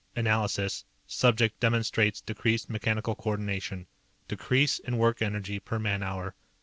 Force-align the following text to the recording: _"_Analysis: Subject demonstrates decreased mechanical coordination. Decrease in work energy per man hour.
_"_Analysis: 0.23 0.83
Subject 1.05 1.59
demonstrates 1.59 2.21
decreased 2.21 2.71
mechanical 2.71 3.13
coordination. 3.13 3.85
Decrease 4.27 4.79
in 4.79 4.97
work 4.97 5.21
energy 5.21 5.59
per 5.59 5.77
man 5.77 6.01
hour. 6.01 6.33